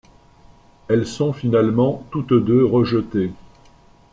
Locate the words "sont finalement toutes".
1.05-2.33